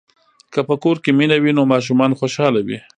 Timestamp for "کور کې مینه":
0.83-1.37